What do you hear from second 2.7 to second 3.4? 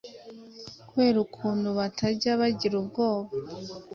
ubwoba